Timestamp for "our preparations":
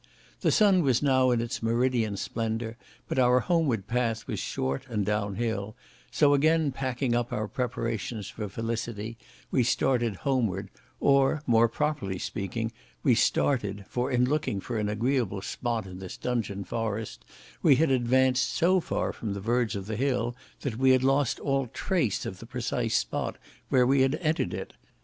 7.31-8.27